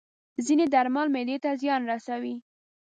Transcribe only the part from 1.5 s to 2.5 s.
زیان رسوي.